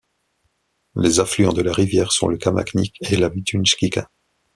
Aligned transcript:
Les 0.95 1.19
affluents 1.19 1.53
de 1.53 1.61
la 1.61 1.71
rivière 1.71 2.11
sont 2.11 2.27
le 2.27 2.39
Kamacnik 2.39 2.95
et 3.01 3.17
la 3.17 3.29
Vitunjcica. 3.29 4.09